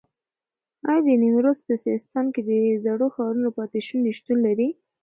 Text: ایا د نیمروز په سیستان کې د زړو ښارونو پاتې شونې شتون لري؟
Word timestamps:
ایا 0.89 1.01
د 1.05 1.07
نیمروز 1.23 1.59
په 1.67 1.73
سیستان 1.85 2.25
کې 2.33 2.41
د 2.47 2.49
زړو 2.85 3.07
ښارونو 3.15 3.49
پاتې 3.57 3.79
شونې 3.87 4.11
شتون 4.17 4.37
لري؟ 4.47 4.69